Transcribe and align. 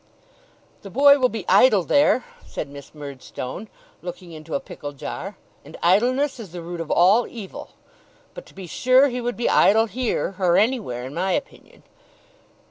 'The 0.81 0.89
boy 0.89 1.19
will 1.19 1.29
be 1.29 1.45
idle 1.47 1.83
there,' 1.83 2.25
said 2.43 2.67
Miss 2.67 2.95
Murdstone, 2.95 3.67
looking 4.01 4.31
into 4.31 4.55
a 4.55 4.59
pickle 4.59 4.93
jar, 4.93 5.37
'and 5.63 5.77
idleness 5.83 6.39
is 6.39 6.53
the 6.53 6.63
root 6.63 6.81
of 6.81 6.89
all 6.89 7.27
evil. 7.27 7.73
But, 8.33 8.47
to 8.47 8.55
be 8.55 8.65
sure, 8.65 9.09
he 9.09 9.21
would 9.21 9.37
be 9.37 9.47
idle 9.47 9.85
here 9.85 10.33
or 10.39 10.57
anywhere, 10.57 11.05
in 11.05 11.13
my 11.13 11.33
opinion. 11.33 11.83